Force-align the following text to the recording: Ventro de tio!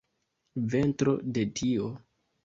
Ventro 0.75 1.13
de 1.35 1.43
tio! 1.59 1.91